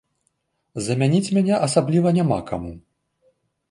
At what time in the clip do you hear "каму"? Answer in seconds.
2.53-2.77